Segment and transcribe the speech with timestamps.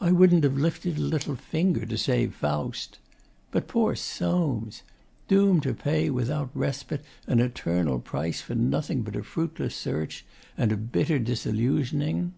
[0.00, 2.98] I wouldn't have lifted a little finger to save Faust.
[3.50, 4.80] But poor Soames!
[5.28, 10.24] doomed to pay without respite an eternal price for nothing but a fruitless search
[10.56, 12.32] and a bitter disillusioning....